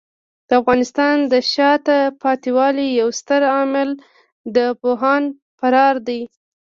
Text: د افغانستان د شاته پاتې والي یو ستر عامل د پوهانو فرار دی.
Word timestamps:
د 0.47 0.49
افغانستان 0.61 1.15
د 1.31 1.33
شاته 1.53 1.99
پاتې 2.21 2.49
والي 2.57 2.87
یو 2.99 3.09
ستر 3.19 3.41
عامل 3.53 3.89
د 4.55 4.57
پوهانو 4.81 5.29
فرار 5.59 5.95
دی. 6.07 6.21